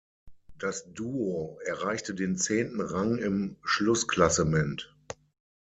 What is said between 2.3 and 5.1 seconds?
zehnten Rang im Schlussklassement.